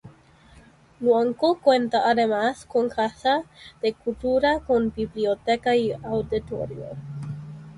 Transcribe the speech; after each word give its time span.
Luanco 0.99 1.59
cuenta 1.59 2.09
además 2.09 2.65
con 2.65 2.89
Casa 2.89 3.43
de 3.83 3.93
Cultura 3.93 4.61
con 4.61 4.91
biblioteca 4.91 5.75
y 5.75 5.91
auditorio. 5.93 6.97